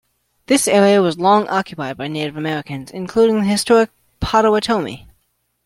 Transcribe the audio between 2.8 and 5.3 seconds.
including the historic Potawatomi.